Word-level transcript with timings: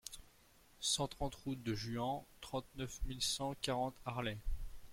cent 0.79 1.07
trente 1.07 1.35
route 1.35 1.61
de 1.61 1.75
Juhans, 1.75 2.25
trente-neuf 2.41 2.99
mille 3.05 3.21
cent 3.21 3.53
quarante 3.61 3.93
Arlay 4.03 4.39